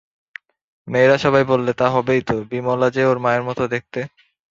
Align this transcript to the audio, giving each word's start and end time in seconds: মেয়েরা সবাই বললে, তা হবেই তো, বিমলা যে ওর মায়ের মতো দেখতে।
মেয়েরা 0.87 1.17
সবাই 1.17 1.43
বললে, 1.43 1.71
তা 1.73 1.87
হবেই 1.95 2.21
তো, 2.21 2.35
বিমলা 2.51 2.87
যে 2.95 3.03
ওর 3.05 3.17
মায়ের 3.19 3.43
মতো 3.43 3.63
দেখতে। 3.67 3.99